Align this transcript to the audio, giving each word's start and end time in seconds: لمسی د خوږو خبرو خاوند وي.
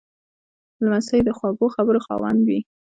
لمسی 0.83 1.19
د 1.23 1.29
خوږو 1.37 1.67
خبرو 1.75 1.99
خاوند 2.05 2.39
وي. 2.47 2.59